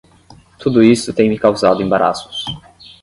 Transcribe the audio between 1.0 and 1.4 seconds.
tem me